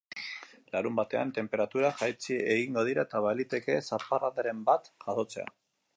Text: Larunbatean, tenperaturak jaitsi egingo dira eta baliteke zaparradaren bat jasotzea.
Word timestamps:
Larunbatean, 0.75 1.33
tenperaturak 1.35 2.01
jaitsi 2.05 2.39
egingo 2.55 2.85
dira 2.89 3.05
eta 3.11 3.23
baliteke 3.29 3.77
zaparradaren 3.83 4.65
bat 4.71 4.91
jasotzea. 5.07 5.47